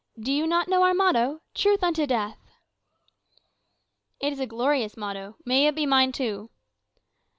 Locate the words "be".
5.75-5.85